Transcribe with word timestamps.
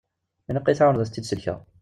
Ilaq 0.49 0.65
ad 0.67 0.73
yi-tɛawneḍ 0.73 1.01
ad 1.01 1.07
tent-id-sellkeɣ. 1.07 1.59